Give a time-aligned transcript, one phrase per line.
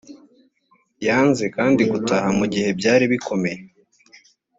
[1.05, 3.59] yanze kandi gutaha mu gihe byari bikomeye.